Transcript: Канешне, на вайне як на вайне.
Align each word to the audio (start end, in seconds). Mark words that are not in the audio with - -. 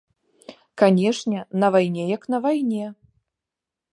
Канешне, 0.81 1.43
на 1.63 1.69
вайне 1.77 2.03
як 2.15 2.27
на 2.35 2.41
вайне. 2.45 2.85